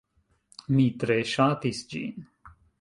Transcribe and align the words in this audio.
Mi 0.77 0.85
tre 1.05 1.19
ŝatis 1.33 1.85
ĝin 1.95 2.29